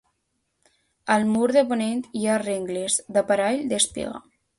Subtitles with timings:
[1.15, 4.23] Al mur de ponent hi ha rengles d'aparell d'espiga.